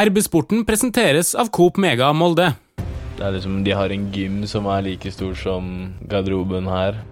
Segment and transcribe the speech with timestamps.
[0.00, 2.54] RB-sporten presenteres av Coop Mega Molde.
[3.18, 5.66] Det er liksom, De har en gym som er like stor som
[6.08, 7.02] garderoben her.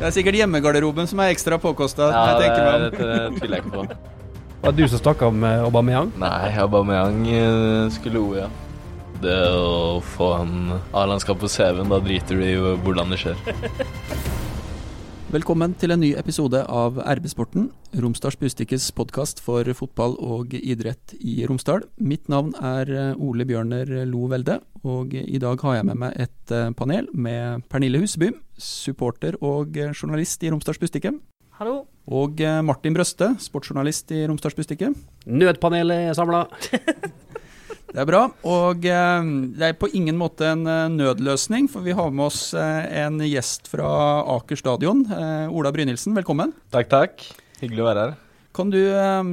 [0.00, 2.08] Det er sikkert hjemmegarderoben som er ekstra påkosta.
[2.10, 2.82] Ja, jeg det, tenker meg om.
[2.82, 4.14] det, det tviler jeg ikke på.
[4.64, 6.10] Var det du som snakka om eh, Aubameyang?
[6.18, 8.40] Nei, Aubameyang eh, skulle OE.
[8.42, 8.48] ja.
[9.22, 10.56] Det å få en
[10.92, 13.38] A-landskap på CV-en, da driter du i hvordan det skjer.
[15.26, 17.64] Velkommen til en ny episode av RB-sporten,
[17.98, 21.82] Romsdals Bustikkes podkast for fotball og idrett i Romsdal.
[21.98, 26.14] Mitt navn er eh, Ole Bjørner Lo Velde, og i dag har jeg med meg
[26.28, 31.16] et eh, panel med Pernille Huseby, supporter og eh, journalist i Romsdals Bustikke.
[31.58, 31.80] Hallo.
[32.06, 34.94] Og Martin Brøste, sportsjournalist i Romsdals Bustikke.
[35.26, 36.46] Nødpanelet er samla.
[37.96, 38.18] Det er bra.
[38.44, 42.50] Og eh, det er på ingen måte en eh, nødløsning, for vi har med oss
[42.52, 43.88] eh, en gjest fra
[44.36, 45.00] Aker stadion.
[45.08, 46.52] Eh, Ola Brynildsen, velkommen.
[46.76, 47.24] Takk, takk.
[47.62, 48.14] Hyggelig å være her.
[48.56, 48.78] Kan du,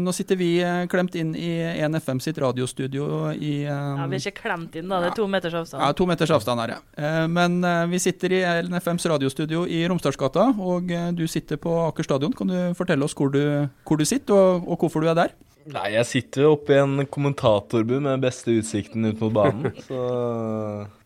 [0.04, 0.48] Nå sitter vi
[0.92, 5.00] klemt inn i 1FM sitt radiostudio i Ja, vi er ikke klemt inn, da.
[5.00, 5.80] Det er to meters avstand.
[5.84, 6.82] ja, to meters avstand her, ja.
[7.00, 7.60] Eh, Men
[7.92, 12.36] vi sitter i NFMs radiostudio i Romsdalsgata, og du sitter på Aker stadion.
[12.36, 13.42] Kan du fortelle oss hvor du,
[13.88, 15.36] hvor du sitter, og, og hvorfor du er der?
[15.72, 19.72] Nei, jeg sitter jo oppe i en kommentatorbu med beste utsikten ut mot banen.
[19.88, 20.00] Så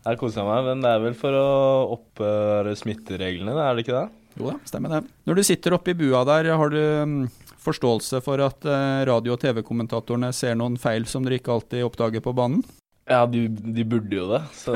[0.08, 0.70] her koser jeg meg.
[0.72, 1.50] Men det er vel for å
[1.98, 4.08] opphøre smittereglene, er det ikke det?
[4.38, 5.04] Jo da, stemmer det.
[5.30, 7.22] Når du sitter oppe i bua der, har du mm,
[7.64, 12.24] forståelse for at eh, radio- og TV-kommentatorene ser noen feil som dere ikke alltid oppdager
[12.26, 12.62] på banen?
[13.08, 14.44] Ja, de, de burde jo det.
[14.58, 14.76] Så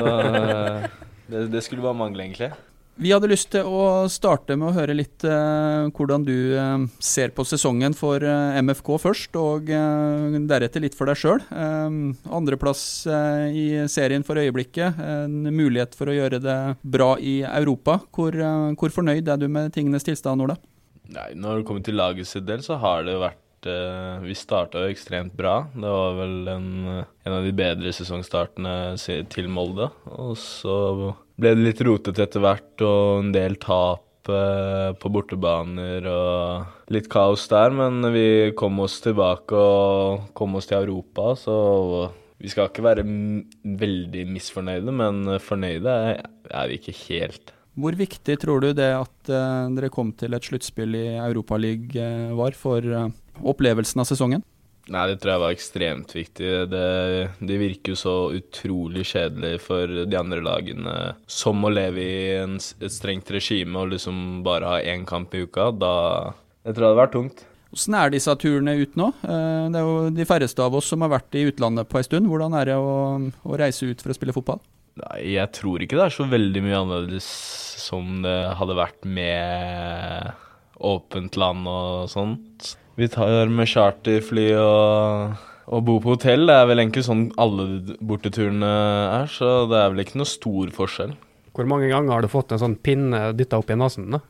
[1.30, 2.52] det, det skulle bare mangle, egentlig.
[3.00, 7.32] Vi hadde lyst til å starte med å høre litt eh, hvordan du eh, ser
[7.32, 11.40] på sesongen for eh, MFK først, og eh, deretter litt for deg sjøl.
[11.48, 11.96] Eh,
[12.36, 15.00] andreplass eh, i serien for øyeblikket.
[15.00, 17.96] En mulighet for å gjøre det bra i Europa.
[18.12, 18.36] Hvor,
[18.76, 20.58] hvor fornøyd er du med tingenes tilstand, Ola?
[21.12, 24.92] Nei, når det kommer til laget sitt del, så har det vært Vi starta jo
[24.92, 25.68] ekstremt bra.
[25.70, 28.74] Det var vel en, en av de bedre sesongstartene
[29.32, 29.86] til Molde.
[30.12, 30.74] Og så
[31.42, 37.10] ble det litt rotete etter hvert, og en del tap eh, på bortebaner og litt
[37.12, 37.74] kaos der.
[37.74, 41.56] Men vi kom oss tilbake og kom oss til Europa, så
[42.42, 43.06] vi skal ikke være
[43.82, 47.52] veldig misfornøyde, men fornøyde er, vi ikke helt.
[47.78, 52.38] Hvor viktig tror du det at eh, dere kom til et sluttspill i Europaligaen uh,
[52.42, 54.42] var for eh, opplevelsen av sesongen?
[54.90, 56.48] Nei, det tror jeg var ekstremt viktig.
[56.72, 56.86] Det,
[57.38, 60.94] det virker jo så utrolig kjedelig for de andre lagene.
[61.30, 65.44] Som å leve i en, et strengt regime og liksom bare ha én kamp i
[65.46, 65.68] uka.
[65.70, 65.94] Da
[66.66, 67.44] Jeg tror det hadde vært tungt.
[67.72, 69.06] Hvordan er disse turene ut nå?
[69.22, 72.08] Eh, Det er jo de færreste av oss som har vært i utlandet på en
[72.10, 72.28] stund.
[72.28, 72.92] Hvordan er det å,
[73.22, 74.60] å reise ut for å spille fotball?
[75.00, 77.30] Nei, jeg tror ikke det er så veldig mye annerledes
[77.80, 80.34] som det hadde vært med
[80.82, 82.74] åpent land og sånt.
[82.94, 85.36] Vi tar med charterfly og,
[85.72, 86.44] og bor på hotell.
[86.48, 90.74] Det er vel egentlig sånn alle borteturene er, så det er vel ikke noe stor
[90.76, 91.14] forskjell.
[91.56, 94.12] Hvor mange ganger har du fått en sånn pinne dytta opp i nesen?
[94.12, 94.20] da?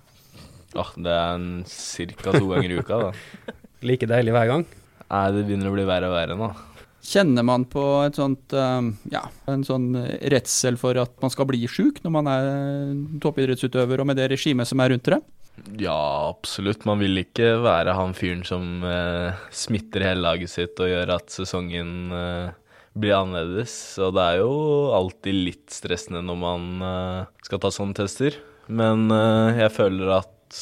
[0.78, 2.32] Ah, det er en ca.
[2.32, 3.10] to ganger i uka, da.
[3.88, 4.64] Like deilig hver gang?
[5.10, 6.52] Nei, det begynner å bli verre og verre nå.
[7.02, 9.90] Kjenner man på et sånt, eh, ja, en sånn
[10.30, 12.46] redsel for at man skal bli sjuk når man er
[13.24, 15.18] toppidrettsutøver og med det regimet som er rundt dere?
[15.78, 16.86] Ja, absolutt.
[16.88, 21.32] Man vil ikke være han fyren som eh, smitter hele laget sitt og gjør at
[21.34, 22.54] sesongen eh,
[22.98, 23.74] blir annerledes.
[24.02, 24.54] Og det er jo
[24.96, 28.38] alltid litt stressende når man eh, skal ta sånne tester.
[28.72, 30.60] Men eh, jeg føler at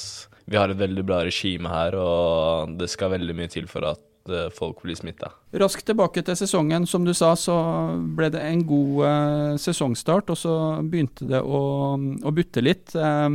[0.51, 4.03] vi har et veldig bra regime her, og det skal veldig mye til for at
[4.29, 5.33] eh, folk blir smitta.
[5.61, 6.87] Raskt tilbake til sesongen.
[6.87, 7.57] Som du sa, så
[8.17, 10.55] ble det en god eh, sesongstart, og så
[10.87, 11.63] begynte det å,
[11.97, 12.95] å butte litt.
[12.95, 13.29] Eh,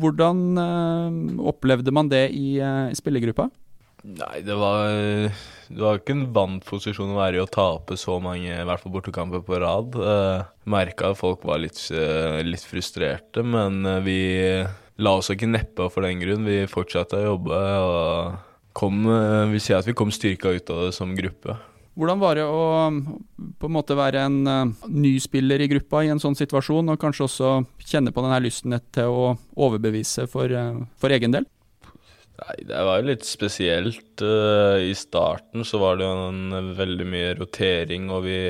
[0.00, 1.20] hvordan eh,
[1.52, 3.48] opplevde man det i, i spillergruppa?
[4.04, 8.18] Nei, det var Det var ikke en vant posisjon å være i å tape så
[8.20, 9.96] mange, i hvert fall bortekamper på rad.
[9.96, 11.80] Uh, Merka at folk var litt,
[12.44, 14.18] litt frustrerte, men vi
[15.00, 16.44] la oss ikke neppe for den grunn.
[16.44, 18.36] Vi fortsatte å jobbe og
[18.74, 21.56] kom vil Vi sier at vi kom styrka ut av det som gruppe.
[21.94, 22.90] Hvordan var det å
[23.60, 26.98] på en måte være en eh, ny spiller i gruppa i en sånn situasjon, og
[27.00, 27.50] kanskje også
[27.86, 31.46] kjenne på denne lysten til å overbevise for, eh, for egen del?
[32.34, 34.24] Nei, det var jo litt spesielt.
[34.26, 38.40] Eh, I starten så var det jo en veldig mye rotering, og vi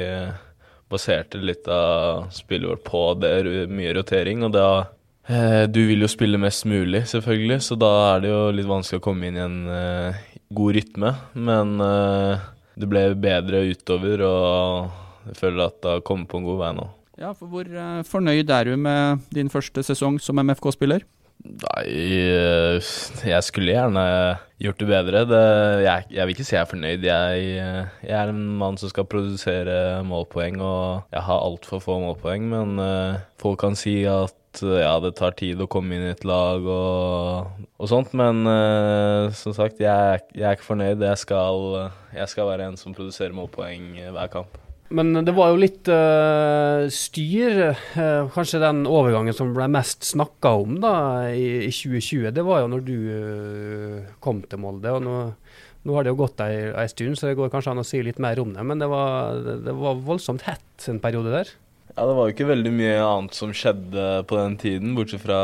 [0.89, 3.35] baserte litt av spillet vårt på det,
[3.69, 4.45] mye rotering.
[4.47, 4.93] Og da eh,
[5.25, 9.05] Du vil jo spille mest mulig, selvfølgelig, så da er det jo litt vanskelig å
[9.07, 10.19] komme inn i en eh,
[10.53, 11.15] god rytme.
[11.49, 12.45] Men eh,
[12.77, 16.71] det ble bedre utover, og jeg føler at det har kommet på en god vei
[16.77, 16.87] nå.
[17.21, 21.07] Ja, for hvor eh, fornøyd er du med din første sesong som MFK-spiller?
[21.45, 22.93] Nei, eh,
[23.29, 24.05] jeg skulle gjerne
[24.65, 25.25] gjort det bedre.
[25.29, 25.43] Det,
[25.85, 27.05] jeg, jeg vil ikke si jeg er fornøyd.
[27.07, 29.77] Jeg, eh, jeg er en mann som skal produsere
[30.09, 32.49] målpoeng, og jeg har altfor få målpoeng.
[32.51, 36.13] Men eh, folk kan si at eh, ja, det tar tid å komme inn i
[36.13, 38.13] et lag og, og sånt.
[38.17, 41.03] Men uh, som sagt, jeg, jeg er ikke fornøyd.
[41.03, 44.61] Jeg skal, jeg skal være en som produserer målpoeng eh, hver kamp.
[44.95, 47.75] Men det var jo litt uh, styr.
[47.97, 50.95] Uh, kanskje den overgangen som ble mest snakka om da
[51.33, 52.99] i, i 2020, det var jo når du
[54.23, 54.93] kom til Molde.
[54.93, 55.19] og nå,
[55.85, 58.05] nå har det jo gått ei, ei stund, så det går kanskje an å si
[58.05, 58.63] litt mer om det.
[58.65, 61.57] Men det var, det var voldsomt hett en periode der.
[61.95, 65.39] Ja, det var jo ikke veldig mye annet som skjedde på den tiden, bortsett fra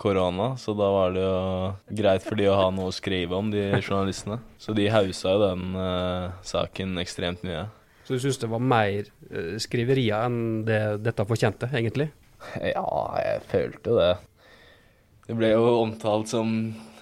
[0.00, 0.54] korona.
[0.56, 3.66] Så da var det jo greit for de å ha noe å skrive om, de
[3.82, 4.38] journalistene.
[4.56, 7.66] Så de hausa jo den uh, saken ekstremt mye.
[8.08, 12.08] Så du syns det var mer uh, skriverier enn det dette fortjente, egentlig?
[12.64, 12.88] Ja,
[13.20, 14.10] jeg følte det.
[15.28, 16.48] Det ble jo omtalt som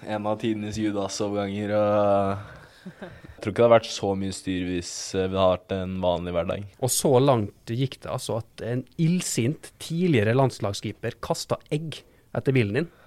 [0.03, 2.99] en av tidenes Judas-overganger, og
[3.43, 6.65] tror ikke det hadde vært så mye styr hvis det hadde vært en vanlig hverdag.
[6.79, 12.01] Og så langt gikk det altså at en illsint tidligere landslagskeeper kasta egg
[12.33, 12.91] etter bilen din.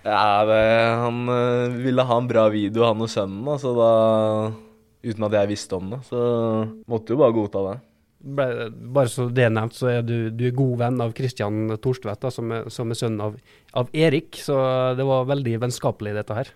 [0.00, 0.62] Ja, det,
[0.96, 3.90] han eh, ville ha en bra video, han og sønnen, altså da
[5.00, 6.22] Uten at jeg visste om det, så
[6.90, 7.76] måtte jo bare godta det.
[8.20, 12.26] Bare så det er nevnt, så er du, du er god venn av Kristian Torstvedt,
[12.34, 13.38] som, som er sønnen av,
[13.80, 14.36] av Erik.
[14.44, 14.58] Så
[14.98, 16.52] det var veldig vennskapelig, dette her.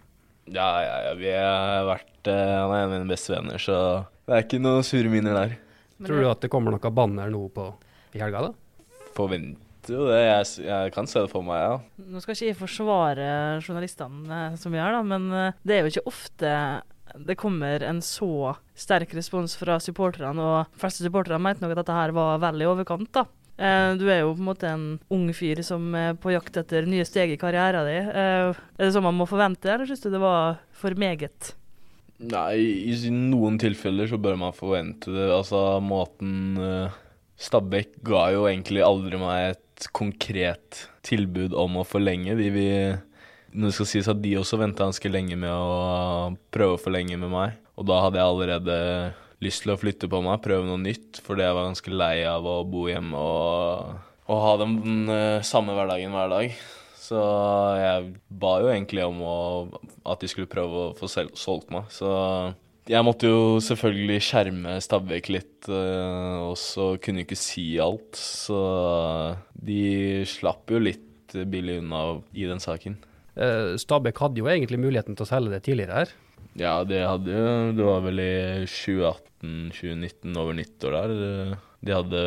[0.52, 3.76] Ja, ja, ja, vi har vært eh, Han er en av mine beste venner, så
[4.25, 5.55] det er ikke noe sure minner der.
[5.99, 7.69] Men Tror du at det kommer noe banner nå på,
[8.17, 8.99] i helga, da?
[9.17, 10.20] Forventer jo det.
[10.25, 12.08] Jeg, jeg kan se det for meg, ja.
[12.11, 13.29] Nå skal ikke jeg forsvare
[13.64, 16.56] journalistene som vi gjør, da, men eh, det er jo ikke ofte
[17.14, 21.82] det kommer en så sterk respons fra supporterne, og de fleste supporterne mente nok at
[21.82, 23.26] dette her var vel i overkant, da.
[23.59, 26.87] Eh, Du er jo på en måte en ung fyr som er på jakt etter
[26.91, 28.09] nye steg i karrieren din.
[28.11, 31.55] Eh, Er det sånn man må forvente, eller syns du det var for meget?
[32.19, 35.27] Nei, i noen tilfeller så bør man forvente det.
[35.35, 36.95] Altså, måten uh,
[37.37, 42.37] Stabæk ga jo egentlig aldri meg et konkret tilbud om å forlenge.
[42.39, 42.69] De vi
[43.55, 47.19] Når det skal sies at de også venta ganske lenge med å prøve å forlenge
[47.19, 47.59] med meg.
[47.79, 48.79] Og da hadde jeg allerede
[49.44, 52.49] lyst til å flytte på meg, prøve noe nytt, fordi jeg var ganske lei av
[52.49, 56.58] å bo hjemme og, og ha den den samme hverdagen hver dag.
[57.05, 57.20] Så
[57.76, 59.38] jeg ba jo egentlig om å,
[60.08, 61.91] at de skulle prøve å få solgt meg.
[61.93, 62.08] Så
[62.88, 68.12] jeg måtte jo selvfølgelig skjerme Stabæk litt, eh, og så kunne jeg ikke si alt.
[68.20, 68.58] Så
[69.56, 72.02] de slapp jo litt billig unna
[72.37, 72.99] i den saken.
[73.35, 76.14] Eh, Stabæk hadde jo egentlig muligheten til å selge det tidligere her.
[76.61, 78.32] Ja, det hadde jo Det var vel i
[79.43, 81.14] 2018-2019, over nyttår der.
[81.52, 82.20] eh, De hadde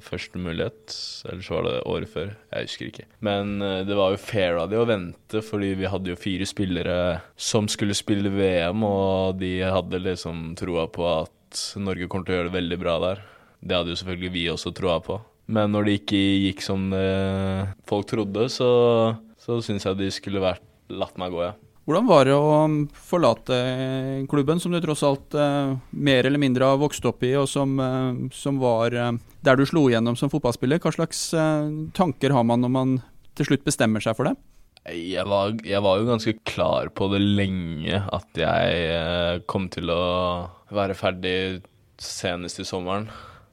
[0.00, 0.94] første mulighet,
[1.28, 2.30] eller så var det året før.
[2.54, 3.04] Jeg husker ikke.
[3.20, 6.46] Men eh, det var jo fair av de å vente, fordi vi hadde jo fire
[6.48, 6.96] spillere
[7.36, 12.38] som skulle spille VM, og de hadde liksom troa på at Norge kommer til å
[12.40, 13.20] gjøre det veldig bra der.
[13.60, 15.18] Det hadde jo selvfølgelig vi også troa på.
[15.52, 18.70] Men når det ikke gikk som eh, folk trodde, så,
[19.42, 21.52] så syns jeg de skulle vært latt meg gå, ja.
[21.82, 23.56] Hvordan var det å um, forlate
[24.30, 27.74] klubben som du tross alt eh, mer eller mindre har vokst opp i, og som,
[27.82, 29.10] eh, som var eh,
[29.42, 30.78] der du slo igjennom som fotballspiller?
[30.78, 32.94] Hva slags eh, tanker har man når man
[33.34, 34.36] til slutt bestemmer seg for det?
[34.94, 39.90] Jeg var, jeg var jo ganske klar på det lenge, at jeg eh, kom til
[39.90, 40.06] å
[40.74, 41.36] være ferdig
[42.02, 43.10] senest i sommeren.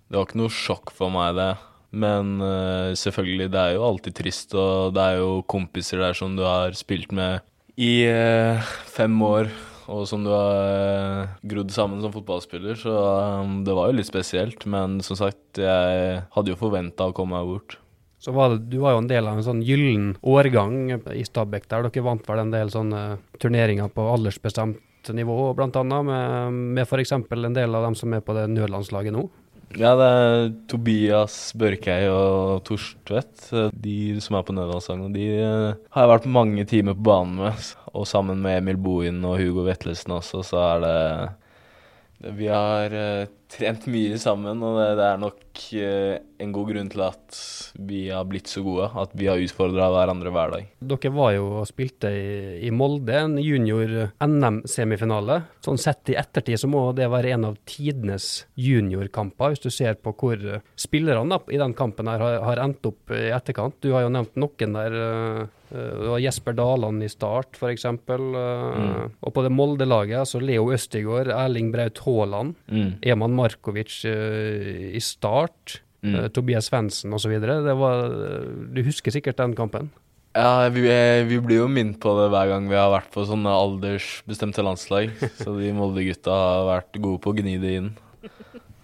[0.09, 1.51] Det var ikke noe sjokk for meg, det.
[1.97, 6.37] Men eh, selvfølgelig, det er jo alltid trist, og det er jo kompiser der som
[6.37, 7.41] du har spilt med
[7.79, 9.49] i eh, fem år,
[9.89, 14.09] og som du har eh, grodd sammen som fotballspiller, så eh, det var jo litt
[14.09, 14.65] spesielt.
[14.69, 17.77] Men som sagt, jeg hadde jo forventa å komme meg bort.
[18.19, 21.69] Så var det, Du var jo en del av en sånn gyllen årgang i Stabæk
[21.71, 21.87] der.
[21.87, 23.03] Dere vant vel en del sånne
[23.39, 25.83] turneringer på aldersbestemt nivå, bl.a.
[26.03, 27.15] med, med f.eks.
[27.15, 29.29] en del av dem som er på det nødlandslaget nå.
[29.77, 33.51] Ja, det er Tobias Børkei og Torstvedt.
[33.77, 37.67] De som er på Nødlandssangen, de eh, har jeg vært mange timer på banen med.
[37.93, 43.29] Og sammen med Emil Bohin og Hugo Vetlesen også, så er det Vi har eh,
[43.49, 45.39] trent mye sammen, og det, det er nok
[45.73, 47.39] eh, en god grunn til at
[47.89, 48.89] vi har blitt så gode.
[49.01, 50.67] At vi har utfordra hverandre hver dag.
[50.93, 55.41] Dere var jo og spilte i, i Molde, en junior-NM-semifinale.
[55.65, 58.25] Sånn sett i ettertid så må det være en av tidenes
[58.59, 62.85] juniorkamper, hvis du ser på hvor eh, spillerne i den kampen her har, har endt
[62.89, 63.79] opp i etterkant.
[63.83, 64.91] Du har jo nevnt noen der.
[64.99, 65.41] eh,
[65.73, 67.85] eh, var Jesper Daland i start, f.eks.
[68.09, 69.11] Mm.
[69.21, 72.91] Og på det Molde-laget, altså Leo Østigård, Erling Braut Haaland, Mm.
[73.01, 76.13] Eman Markovic eh, i start, Mm.
[76.15, 77.33] eh, Tobias Svendsen osv.
[77.43, 79.89] Du husker sikkert den kampen?
[80.31, 83.25] Ja, vi, eh, vi blir jo minnet på det hver gang vi har vært på
[83.27, 85.11] sånne aldersbestemte landslag.
[85.41, 87.89] Så de Molde-gutta har vært gode på å gni det inn.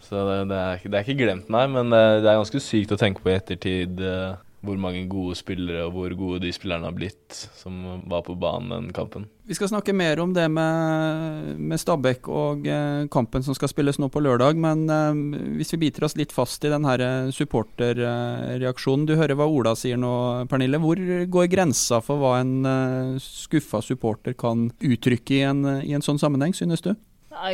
[0.06, 3.00] Så det, det, er, det er ikke glemt, nei, men det, er ganske sykt å
[3.00, 6.96] tenke på i ettertid eh, hvor mange gode spillere og hvor gode de spillerne har
[6.96, 9.28] blitt som var på banen den kampen.
[9.46, 14.00] Vi skal snakke mer om det med, med Stabæk og eh, kampen som skal spilles
[14.02, 14.58] nå på lørdag.
[14.58, 19.06] Men eh, hvis vi biter oss litt fast i den her eh, supporterreaksjonen.
[19.06, 20.14] Du hører hva Ola sier nå,
[20.50, 20.82] Pernille.
[20.82, 21.02] Hvor
[21.38, 26.56] går grensa for hva en skuffa supporter kan uttrykke i en, i en sånn sammenheng,
[26.58, 26.96] synes du?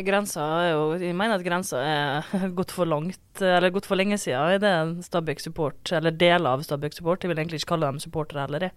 [0.06, 4.20] Grensa er jo Jeg mener at grensa er gått for langt, eller gått for lenge
[4.22, 7.92] siden Er det Stabæk Support, eller deler av Stabæk Support, jeg vil egentlig ikke kalle
[7.92, 8.76] dem supportere heller, jeg.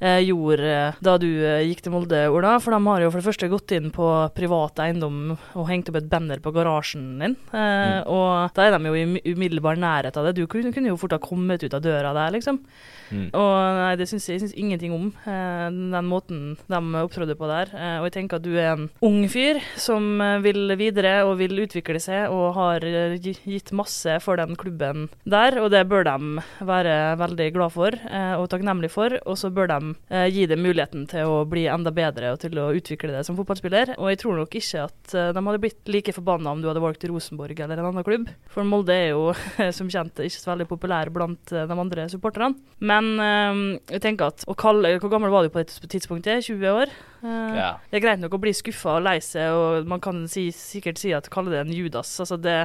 [0.00, 2.56] Eh, gjorde eh, da du eh, gikk til Molde, Ola.
[2.62, 5.98] For de har jo for det første gått inn på privat eiendom og hengt opp
[6.00, 7.36] et banner på garasjen din.
[7.52, 10.36] Eh, Og da er de jo i umiddelbar nærhet av det.
[10.38, 12.60] Du kunne, kunne jo fort ha kommet ut av døra der, liksom.
[13.08, 13.30] Mm.
[13.32, 17.48] Og nei, det syns jeg, jeg syns ingenting om, eh, den måten de opptrådde på
[17.48, 17.72] der.
[18.02, 22.00] Og jeg tenker at du er en ung fyr som vil videre og vil utvikle
[22.02, 25.56] seg, og har gitt masse for den klubben der.
[25.62, 27.96] Og det bør de være veldig glad for
[28.38, 29.16] og takknemlig for.
[29.24, 32.58] Og så bør de eh, gi dem muligheten til å bli enda bedre og til
[32.60, 33.94] å utvikle det som fotballspiller.
[33.98, 36.82] Og jeg tror nok ikke at eh, de hadde blitt like forbanna om du hadde
[36.84, 38.28] valgt Rosenborg eller en annen klubb.
[38.52, 39.32] For Molde er jo
[39.78, 42.54] som kjent ikke så veldig populær blant eh, de andre supporterne.
[42.80, 43.62] Men eh,
[43.96, 46.46] jeg tenker at å kalle Hvor gammel var du på det tidspunktet?
[46.48, 46.92] 20 år?
[47.22, 47.70] Eh, Ja.
[47.90, 51.00] Det er greit nok å bli skuffa og lei seg, og man kan si, sikkert
[51.00, 52.12] si at kalle det en Judas.
[52.22, 52.56] Altså det,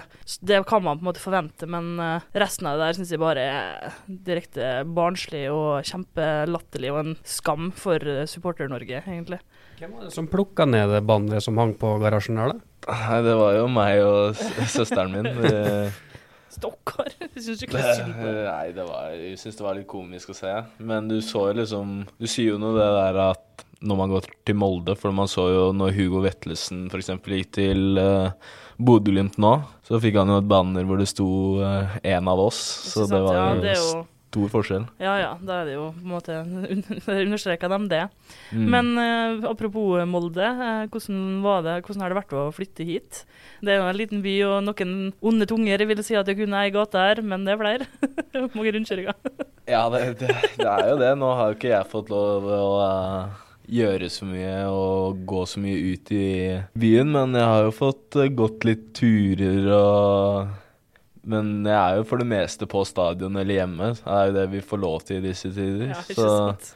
[0.42, 3.24] det kan man på en måte forvente, men eh, resten av det der syns jeg
[3.24, 9.42] bare er direkte barnslig og kjempelatterlig og en skam for eh, Supporter-Norge, egentlig.
[9.80, 12.70] Hvem var det som plukka ned det banneret som hang på garasjen der, da?
[12.94, 15.30] Nei, det var jo meg og søsteren min.
[16.54, 17.10] Stakkar!
[17.20, 20.38] Jeg ikke Det, synd på nei, det var, jeg syns det var litt komisk å
[20.38, 20.52] se.
[20.86, 24.28] Men du så jo liksom Du sier jo noe det der at når man går
[24.48, 27.12] til Molde For man så jo når Hugo Vetlesen f.eks.
[27.20, 28.32] gikk til uh,
[28.82, 29.54] Bodø-Glimt nå,
[29.86, 31.28] så fikk han jo et banner hvor det sto
[31.62, 32.64] uh, 'en av oss'.
[32.90, 34.86] Så det var ja, det jo stor forskjell.
[35.02, 36.38] Ja ja, da er det jo på en måte
[37.26, 38.08] understreka dem det.
[38.50, 38.66] Mm.
[38.74, 43.24] Men uh, apropos Molde, uh, hvordan, var det, hvordan har det vært å flytte hit?
[43.62, 46.66] Det er jo en liten by, og noen onde tunger vil si at det kunne
[46.66, 47.90] ei gate her, men det er flere.
[48.58, 49.22] Mange rundkjøringer.
[49.70, 51.14] Ja, det, det, det er jo det.
[51.22, 55.62] Nå har jo ikke jeg fått lov å eh, gjøre så mye og gå så
[55.64, 56.28] mye ut i
[56.80, 60.60] byen, men jeg har jo fått eh, gått litt turer og
[61.24, 63.94] Men jeg er jo for det meste på stadion eller hjemme.
[63.96, 65.94] Det er jo det vi får lov til i disse tider.
[65.94, 66.74] Ja, ikke så, sant?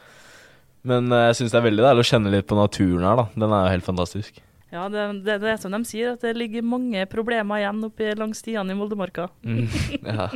[0.88, 3.26] men eh, jeg syns det er veldig deilig å kjenne litt på naturen her, da.
[3.36, 4.40] Den er jo helt fantastisk.
[4.72, 8.12] Ja, det, det, det er som de sier, at det ligger mange problemer igjen oppe
[8.20, 9.30] langs stiene i Moldemarka.
[9.44, 9.68] Mm.
[10.08, 10.30] Ja.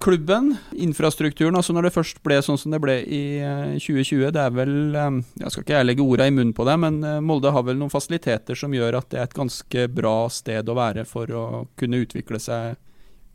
[0.00, 4.40] Klubben, infrastrukturen, altså når det først ble sånn som det ble i eh, 2020, det
[4.40, 7.18] er vel eh, Jeg skal ikke jeg legge orda i munnen på det, men eh,
[7.20, 10.78] Molde har vel noen fasiliteter som gjør at det er et ganske bra sted å
[10.78, 11.44] være for å
[11.76, 12.80] kunne utvikle seg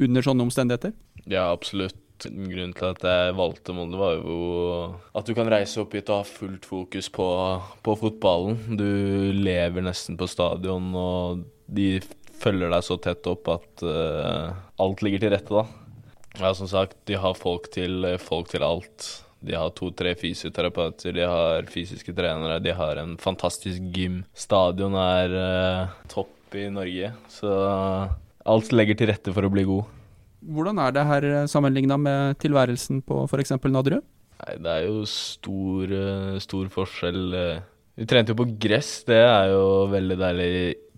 [0.01, 0.95] under sånne omstendigheter?
[1.29, 2.01] Ja, absolutt.
[2.25, 4.35] Grunnen til at jeg valgte Molde, var jo
[5.13, 7.29] at du kan reise opp hit og ha fullt fokus på,
[7.85, 8.77] på fotballen.
[8.79, 8.89] Du
[9.37, 11.99] lever nesten på stadion, og de
[12.41, 15.84] følger deg så tett opp at uh, alt ligger til rette, da.
[16.39, 19.07] Ja, som sagt, de har folk til, folk til alt.
[19.45, 24.23] De har to-tre fysioterapeuter, de har fysiske trenere, de har en fantastisk gym.
[24.35, 27.51] Stadion er uh, topp i Norge, så
[28.45, 29.91] alt legger til rette for å bli god.
[30.45, 33.55] Hvordan er det her sammenligna med tilværelsen på f.eks.
[33.65, 34.03] Nadderud?
[34.35, 37.21] Nei, det er jo stor, eh, stor forskjell.
[37.33, 37.63] eh.
[37.95, 40.49] Vi trente jo på gress, det er jo veldig deilig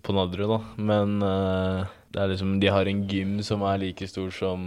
[0.04, 0.58] på Nadderud, da.
[0.90, 4.64] Men uh, det er liksom De har en gym som er like stor som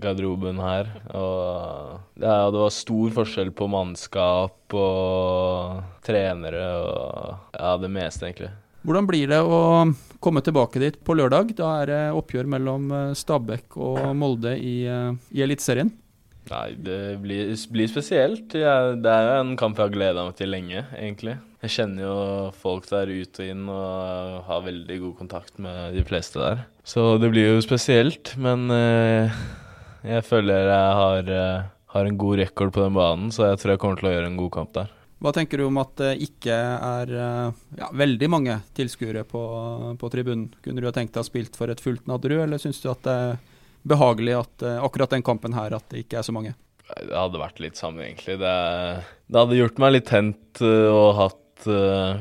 [0.00, 0.88] garderoben her.
[1.12, 8.52] Og ja, det var stor forskjell på mannskap og trenere og ja, det meste, egentlig.
[8.82, 9.58] Hvordan blir det å
[10.22, 11.54] komme tilbake dit på lørdag?
[11.58, 15.92] Da er det oppgjør mellom eh, Stabæk og Molde i, eh, i Eliteserien.
[16.50, 18.56] Nei, det blir, blir spesielt.
[18.58, 21.36] Jeg, det er jo en kamp jeg har gleda meg til lenge, egentlig.
[21.62, 22.16] Jeg kjenner jo
[22.58, 26.64] folk der ut og inn og har veldig god kontakt med de fleste der.
[26.82, 29.42] Så det blir jo spesielt, men eh,
[30.02, 33.74] jeg føler jeg har, eh, har en god rekord på den banen, så jeg tror
[33.74, 34.90] jeg kommer til å gjøre en god kamp der.
[35.22, 39.42] Hva tenker du om at det ikke er eh, ja, veldig mange tilskuere på,
[40.00, 40.48] på tribunen?
[40.64, 43.06] Kunne du ha tenkt deg å spilt for et fullt Nadderud, eller syns du at
[43.06, 43.38] det er
[43.86, 46.56] behagelig at eh, akkurat den kampen her at det ikke er så mange?
[46.92, 48.36] Det hadde vært litt samme, egentlig.
[48.42, 48.56] Det,
[49.30, 52.18] det hadde gjort meg litt tent og hatt uh,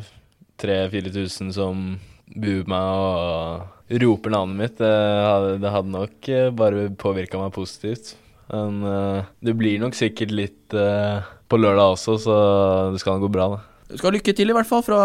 [0.61, 1.81] 3000-4000 som
[2.31, 4.77] buer meg og roper navnet mitt.
[4.79, 8.13] Det hadde, det hadde nok uh, bare påvirka meg positivt.
[8.51, 12.37] Men uh, det blir nok sikkert litt uh, på lørdag også, så
[12.93, 13.61] det skal gå bra, da.
[13.91, 14.99] Du skal ha lykke til, i hvert fall, fra,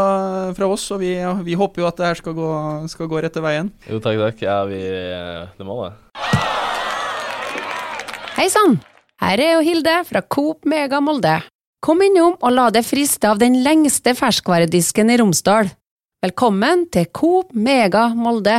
[0.55, 0.85] fra oss.
[0.95, 1.17] Og vi,
[1.49, 2.51] vi, håper jo at det her skal gå,
[2.93, 3.73] skal gå rette veien.
[3.91, 4.45] Jo, takk, takk.
[4.47, 4.79] Ja, vi
[5.59, 5.97] Det må det.
[8.37, 8.79] Hei sann!
[9.17, 11.39] Her er jo Hilde fra Coop Mega Molde.
[11.83, 15.73] Kom innom og la deg friste av den lengste ferskvaredisken i Romsdal.
[16.27, 18.57] Velkommen til Coop Mega Molde.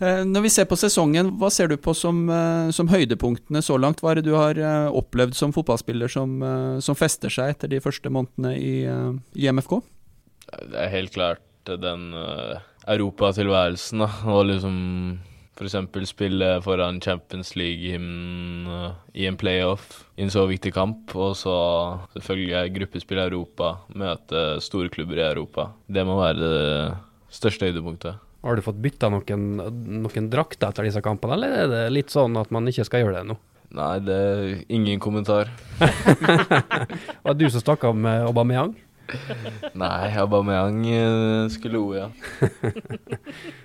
[0.00, 3.76] Eh, når vi ser på sesongen, hva ser du på som, eh, som høydepunktene så
[3.76, 4.00] langt?
[4.00, 6.38] Hva er det du har eh, opplevd som fotballspiller som,
[6.80, 8.72] som fester seg etter de første månedene i,
[9.36, 9.82] i MFK?
[10.48, 14.08] Det er helt klart den europatilværelsen, da.
[14.32, 14.78] Og liksom
[15.54, 16.10] f.eks.
[16.10, 21.14] spille foran Champions League-hymnen uh, i en playoff i en så viktig kamp.
[21.14, 21.54] Og så
[22.16, 25.70] selvfølgelig gruppespill i Europa, møte store klubber i Europa.
[25.86, 26.60] Det må være det
[27.34, 28.20] største høydepunktet.
[28.44, 29.44] Har du fått bytta noen,
[30.04, 33.22] noen drakter etter disse kampene, eller er det litt sånn at man ikke skal gjøre
[33.22, 33.38] det nå?
[33.74, 35.48] Nei, det er ingen kommentar.
[37.24, 38.74] Var det du som snakka med Aubameyang?
[39.74, 41.88] Nei, Aubameyang eh, skulle o,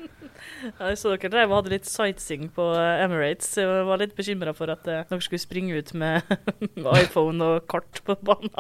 [0.63, 0.89] ja.
[0.89, 3.49] Jeg så dere drev og hadde litt sightseeing på eh, Emirates.
[3.59, 6.33] Jeg var litt bekymra for at uh, dere skulle springe ut med
[6.99, 8.53] iPhone og kart på banen.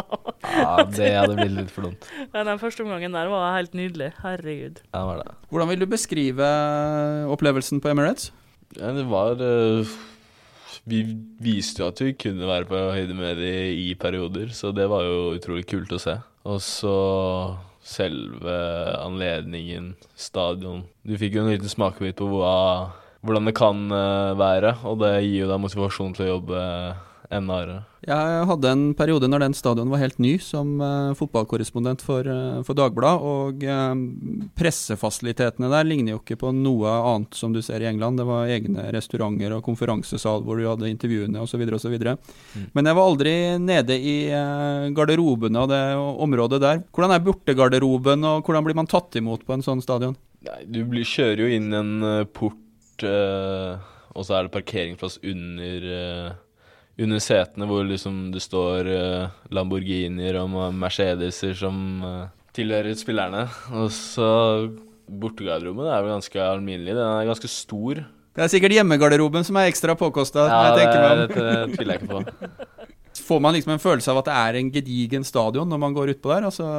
[0.43, 2.09] ja, det hadde blitt litt for dumt.
[2.33, 4.11] Ja, den første omgangen der var helt nydelig.
[4.23, 4.83] Herregud.
[4.91, 5.37] Ja, det var det.
[5.49, 6.51] Hvordan vil du beskrive
[7.33, 8.29] opplevelsen på Emirates?
[8.77, 9.95] Ja, det var uh,
[10.89, 11.01] Vi
[11.41, 15.07] viste jo at vi kunne være på høyde med dem i perioder, så det var
[15.07, 16.19] jo utrolig kult å se.
[16.49, 16.95] Og så
[17.85, 18.55] selve
[18.99, 20.83] anledningen, stadion.
[21.03, 22.55] Du fikk jo en liten smakebit på hva,
[23.25, 26.63] hvordan det kan uh, være, og det gir jo deg motivasjon til å jobbe
[27.29, 27.83] hardere.
[27.99, 32.61] Jeg hadde en periode når den stadion var helt ny, som uh, fotballkorrespondent for, uh,
[32.65, 33.21] for Dagbladet.
[33.21, 38.21] Og uh, pressefasilitetene der ligner jo ikke på noe annet som du ser i England.
[38.21, 41.65] Det var egne restauranter og konferansesal hvor du hadde intervjuene osv.
[41.77, 41.97] osv.
[41.99, 42.65] Mm.
[42.73, 44.17] Men jeg var aldri nede i
[44.95, 46.83] garderobene og det området der.
[46.95, 50.17] Hvordan er bortegarderoben, og hvordan blir man tatt imot på en sånn stadion?
[50.47, 51.95] Nei, du blir, kjører jo inn en
[52.33, 55.89] port, og så er det parkeringsplass under
[56.99, 63.45] under setene hvor liksom det står uh, Lamborghinier og Mercedeser som uh, tilhører spillerne.
[63.71, 64.29] Og så
[65.09, 66.95] bortegarderoben er vel ganske alminnelig.
[66.97, 68.03] Den er ganske stor.
[68.35, 70.45] Det er sikkert hjemmegarderoben som er ekstra påkosta.
[70.47, 72.23] Ja, det, det, det tviler jeg ikke på.
[73.19, 76.13] Får man liksom en følelse av at det er en gedigen stadion når man går
[76.15, 76.47] utpå der?
[76.49, 76.69] Altså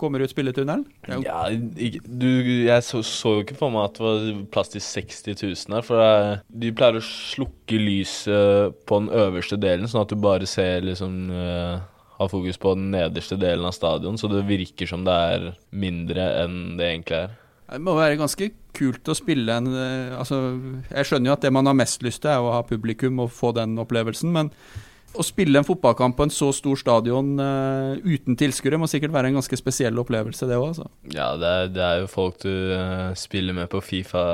[0.00, 0.84] kommer ut spilletunnelen?
[1.24, 2.28] Ja, du,
[2.66, 5.86] jeg så, så, jo ikke for meg at det var plass til 60 000 her.
[5.86, 10.48] For jeg, de pleier å slukke lyset på den øverste delen, sånn at du bare
[10.48, 11.82] ser liksom uh,
[12.22, 16.26] har fokus på den nederste delen av stadion, så det virker som det er mindre
[16.42, 17.38] enn det egentlig er.
[17.72, 20.38] Det må være ganske kult å spille en eh, Altså,
[20.90, 23.32] jeg skjønner jo at det man har mest lyst til, er å ha publikum og
[23.32, 24.52] få den opplevelsen, men
[25.18, 29.30] å spille en fotballkamp på en så stor stadion uh, uten tilskuere må sikkert være
[29.30, 30.72] en ganske spesiell opplevelse, det òg.
[30.72, 30.88] Altså.
[31.12, 34.24] Ja, det er, det er, jo folk du uh, spiller med på Fifa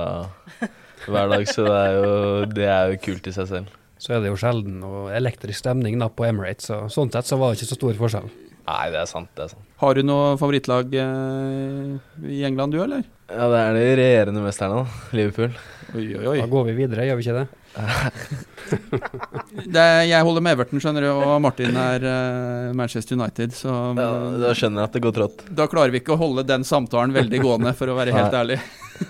[1.08, 2.12] hver dag, så det er, jo,
[2.54, 3.78] det er, jo, kult i seg selv.
[3.98, 7.40] Så er det jo sjelden og elektrisk stemning da på Emirates, så sånn sett så
[7.40, 8.28] var det ikke så stor forskjell.
[8.68, 9.30] Nei, det er sant.
[9.34, 9.64] det er sant.
[9.80, 11.94] Har du noe favorittlag uh,
[12.28, 13.06] i England, du, eller?
[13.28, 15.16] Ja, det er de regjerende mesterne, da.
[15.16, 15.56] Liverpool.
[15.94, 16.36] Oi, oi, oi.
[16.42, 17.46] Da går vi videre, gjør vi ikke det?
[19.74, 23.54] det, jeg holder med Everton, skjønner du, og Martin er uh, Manchester United.
[23.56, 24.10] Så ja,
[24.42, 25.46] Da skjønner jeg at det går trått.
[25.60, 28.58] Da klarer vi ikke å holde den samtalen veldig gående, for å være helt ærlig.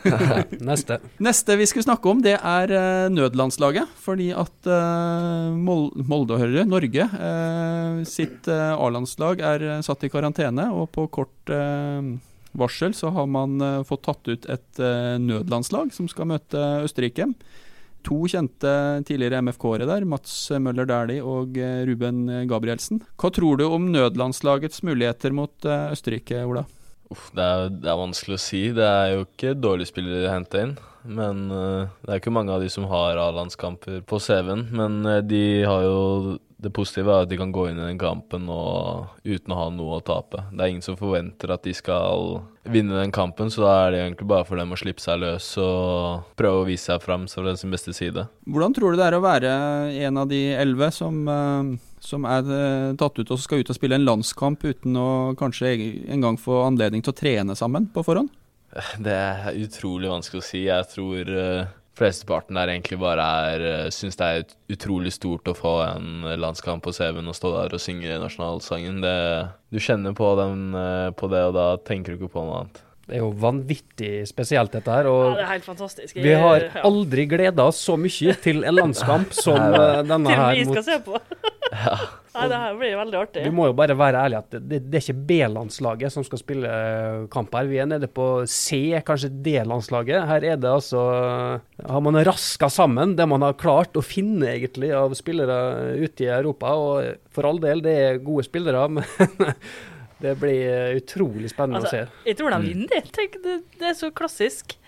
[0.70, 0.98] Neste.
[1.24, 3.94] Neste vi skulle snakke om, det er uh, nødlandslaget.
[4.04, 7.08] Fordi at uh, Molde hører Norge,
[8.08, 11.50] sitt A-landslag er satt i karantene, og på kort
[12.58, 14.80] varsel så har man fått tatt ut et
[15.22, 17.28] nødlandslag som skal møte Østerrike
[18.06, 18.72] to kjente
[19.08, 23.02] tidligere MFK-ere der, Mats Møller Dæhlie og eh, Ruben Gabrielsen.
[23.18, 26.66] Hva tror du om nødlandslagets muligheter mot eh, Østerrike, Ola?
[27.08, 28.62] Uff, det, er, det, er, vanskelig å si.
[28.76, 30.74] Det er jo ikke dårlige spillere å hente inn.
[31.08, 34.68] Men uh, det er ikke mange av de som har A-landskamper på CV-en.
[34.76, 37.98] Men uh, de har jo det positive er at de kan gå inn i den
[38.00, 40.42] kampen og, uten å ha noe å tape.
[40.50, 44.00] Det er ingen som forventer at de skal vinne den kampen, så da er det
[44.02, 47.54] egentlig bare for dem å slippe seg løs og prøve å vise seg fram fra
[47.56, 48.26] sin beste side.
[48.50, 49.52] Hvordan tror du det er å være
[50.08, 51.70] en av de elleve som, eh,
[52.02, 55.76] som er eh, tatt ut og skal ut og spille en landskamp uten å kanskje
[56.10, 58.34] engang få anledning til å trene sammen på forhånd?
[59.06, 60.62] Det er utrolig vanskelig å si.
[60.66, 65.56] Jeg tror uh, flesteparten der egentlig bare er uh, syns det er utrolig stort å
[65.56, 69.00] få en landskamp på CV-en og stå der og synge nasjonalsangen.
[69.04, 69.16] Det,
[69.74, 72.84] du kjenner på, den, uh, på, det, og da tenker du ikke på noe annet.
[73.08, 75.06] Det er jo vanvittig spesielt, dette her.
[75.08, 76.16] Og ja, det er helt fantastisk.
[76.20, 80.50] vi har aldri gleda oss så mye til en landskamp som eh, denne her.
[80.52, 81.20] Til vi skal se på.
[82.38, 83.42] Nei, det her blir veldig artig.
[83.48, 86.70] Vi må jo bare være ærlige at det, det er ikke B-landslaget som skal spille
[87.34, 87.68] kamp her.
[87.70, 90.28] Vi er nede på C, kanskje D-landslaget.
[90.30, 91.02] Her er det altså
[91.82, 95.58] Har man raska sammen det man har klart å finne egentlig av spillere
[95.98, 96.74] ute i Europa.
[96.78, 99.04] Og for all del, det er gode spillere, men
[100.22, 102.28] det blir utrolig spennende Altså, å se.
[102.30, 103.10] jeg tror de vinner.
[103.14, 104.78] Tenk, det, det er så klassisk.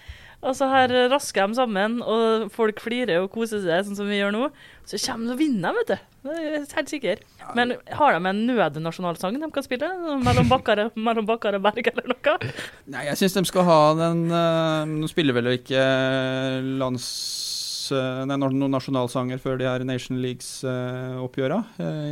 [0.40, 4.32] Altså Her rasker de sammen, og folk flirer og koser seg, sånn som vi gjør
[4.32, 4.46] nå.
[4.88, 6.09] Så kommer de og vinner, vet du.
[6.24, 7.22] Helt sikker.
[7.56, 9.88] Men har de en nødnasjonalsang de kan spille?
[10.24, 12.36] Mellom bakkar, mellom og berg, eller noe?
[12.92, 15.86] Nei, jeg syns de skal ha den eh, Nå spiller vel ikke
[16.80, 17.08] lands...
[17.94, 21.60] eh, Nei, no- noen nasjonalsanger før de her Nation Leagues-oppgjøra.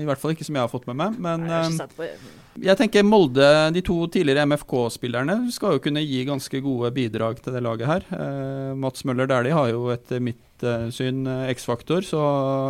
[0.01, 1.19] I hvert fall ikke som jeg har fått med meg.
[1.23, 6.25] Men Nei, jeg eh, jeg tenker Molde, de to tidligere MFK-spillerne, skal jo kunne gi
[6.27, 8.07] ganske gode bidrag til det laget her.
[8.11, 12.19] Eh, Mats Møller Dæhlie har jo etter mitt eh, syn eh, X-faktor, så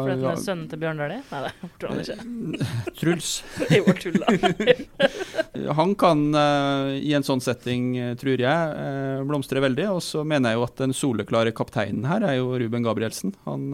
[0.04, 1.22] Fordi han er sønnen til Bjørn Dæhlie?
[1.32, 2.68] Nei, det tror han ikke.
[3.00, 3.30] Truls.
[3.70, 4.26] Er jo tulla.
[5.78, 9.84] Han kan eh, i en sånn setting, eh, tror jeg, eh, blomstre veldig.
[9.94, 13.30] Og så mener jeg jo at den soleklare kapteinen her er jo Ruben Gabrielsen.
[13.46, 13.68] Han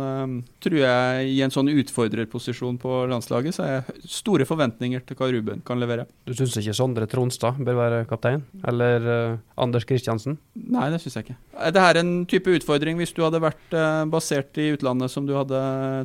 [0.60, 5.30] tror jeg i en sånn utfordrerposisjon på landslaget, så har jeg store forventninger til hva
[5.32, 6.04] Ruben kan levere.
[6.28, 8.44] Du syns ikke Sondre Tronstad bør være kaptein?
[8.68, 10.36] Eller Anders Kristiansen?
[10.54, 11.38] Nei, det syns jeg ikke.
[11.56, 13.76] Er det her en type utfordring hvis du hadde vært
[14.12, 15.60] basert i utlandet som du hadde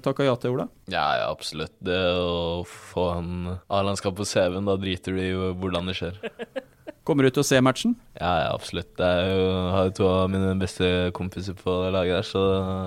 [0.05, 0.69] takka ja til, Ola?
[0.89, 1.75] Ja, ja, absolutt.
[1.83, 3.33] Det å få en
[3.67, 6.19] A-landskap på CV-en, da driter du i jo hvordan det skjer.
[7.08, 7.95] Kommer du til å se matchen?
[8.19, 8.91] Ja, ja, absolutt.
[8.99, 12.43] Jo, jeg har jo to av mine beste kompiser på laget der, så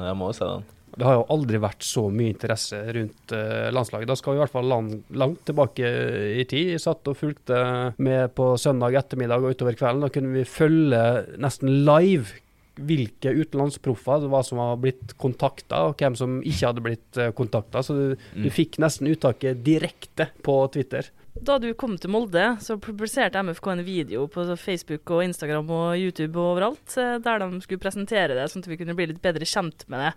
[0.06, 0.68] jeg må jo se den.
[0.92, 4.10] Det har jo aldri vært så mye interesse rundt eh, landslaget.
[4.10, 5.88] Da skal vi i hvert fall land, langt tilbake
[6.36, 6.74] i tid.
[6.74, 7.56] Jeg satt og fulgte
[7.96, 10.04] med på søndag ettermiddag og utover kvelden.
[10.04, 11.00] Da kunne vi følge
[11.40, 12.36] nesten live
[12.76, 17.30] hvilke utenlandsproffer det var som var blitt kontakta, og hvem som ikke hadde blitt uh,
[17.36, 17.82] kontakta.
[17.84, 18.04] Så du,
[18.36, 18.52] du Mm.
[18.54, 21.08] fikk nesten uttaket direkte på Twitter.
[21.42, 25.96] Da du kom til Molde, så publiserte MFK en video på Facebook og Instagram og
[25.98, 29.18] YouTube og overalt, eh, der de skulle presentere det, sånn at vi kunne bli litt
[29.24, 30.12] bedre kjent med det.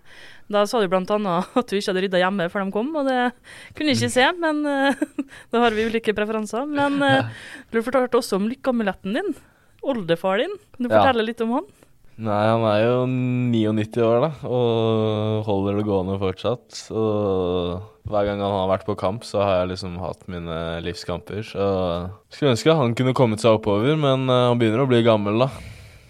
[0.54, 1.00] Da sa du bl.a.
[1.02, 3.18] at du ikke hadde rydda hjemme før de kom, og det
[3.74, 5.02] kunne jeg ikke se, men eh,
[5.50, 6.62] da har vi ulike preferanser.
[6.70, 7.32] Men eh,
[7.74, 9.34] du fortalte også om lykkeamuletten din.
[9.82, 10.54] Oldefar din.
[10.76, 11.00] Kan du Ja.
[11.02, 11.66] fortelle litt om han?
[12.16, 16.78] Nei, han er jo 99 år, da, og holder det gående fortsatt.
[16.96, 21.44] Og hver gang han har vært på kamp, så har jeg liksom hatt mine livskamper.
[21.44, 21.66] Så
[22.32, 25.50] skulle ønske han kunne kommet seg oppover, men eh, han begynner å bli gammel, da.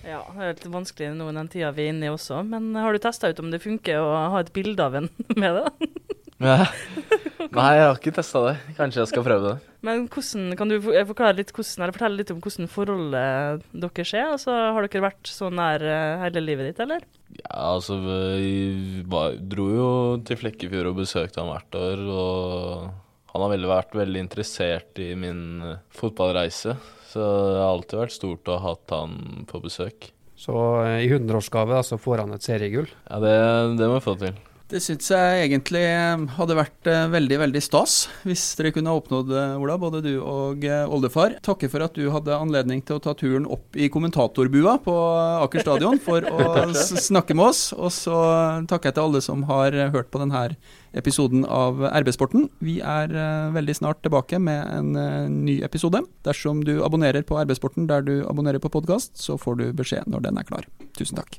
[0.07, 2.95] Ja, det er litt vanskelig nå den tida vi er inne i også, men har
[2.95, 5.11] du testa ut om det funker å ha et bilde av en
[5.43, 5.91] med det?
[6.39, 6.63] Ja.
[7.55, 8.55] Nei, jeg har ikke testa det.
[8.79, 9.75] Kanskje jeg skal prøve det.
[9.87, 14.33] Men hvordan, kan du forklare litt hvordan, eller fortelle litt om hvordan forholdet deres er?
[14.33, 17.07] Altså, har dere vært så nær eh, hele livet ditt, eller?
[17.37, 19.05] Ja, altså Vi
[19.53, 19.89] dro jo
[20.27, 22.91] til Flekkefjord og besøkte han hvert år, og
[23.35, 26.77] han har veldig, vært veldig interessert i min eh, fotballreise.
[27.07, 30.11] Så det har alltid vært stort å ha hatt han på besøk.
[30.37, 32.91] Så eh, i 100-årsgave så får han et seriegull.
[33.07, 33.37] Ja, det,
[33.79, 34.37] det må vi få til.
[34.67, 38.99] Det syns jeg egentlig eh, hadde vært eh, veldig veldig stas hvis dere kunne ha
[38.99, 39.31] oppnådd
[39.63, 41.37] Ola, både du og eh, oldefar.
[41.47, 44.97] Takker for at du hadde anledning til å ta turen opp i kommentatorbua på
[45.45, 46.67] Aker stadion for å
[47.09, 47.71] snakke med oss.
[47.77, 48.17] Og så
[48.67, 50.49] takker jeg til alle som har eh, hørt på denne
[50.97, 52.49] episoden av RB-sporten.
[52.65, 56.03] Vi er eh, veldig snart tilbake med en eh, ny episode.
[56.27, 60.27] Dersom du abonnerer på RB-sporten der du abonnerer på podkast, så får du beskjed når
[60.27, 60.67] den er klar.
[60.99, 61.39] Tusen takk.